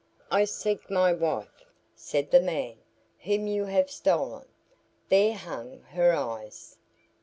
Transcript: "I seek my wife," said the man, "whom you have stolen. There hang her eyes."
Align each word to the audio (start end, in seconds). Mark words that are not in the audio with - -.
"I 0.31 0.45
seek 0.45 0.89
my 0.89 1.13
wife," 1.13 1.63
said 1.93 2.31
the 2.31 2.39
man, 2.39 2.77
"whom 3.19 3.45
you 3.45 3.65
have 3.65 3.91
stolen. 3.91 4.45
There 5.09 5.35
hang 5.35 5.81
her 5.91 6.11
eyes." 6.15 6.75